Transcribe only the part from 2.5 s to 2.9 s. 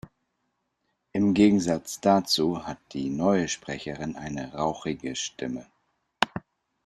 hat